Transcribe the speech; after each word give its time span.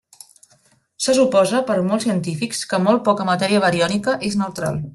Se 1.07 1.13
suposa 1.17 1.61
per 1.67 1.75
molts 1.89 2.07
científics 2.07 2.63
que 2.73 2.81
molt 2.87 3.05
poca 3.11 3.29
matèria 3.31 3.63
bariònica 3.67 4.17
és 4.31 4.39
neutral. 4.45 4.83